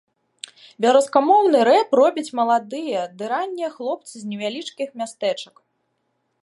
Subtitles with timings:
[0.85, 5.55] Беларускамоўны рэп робяць маладыя ды раннія хлопцы з невялічкіх мястэчак.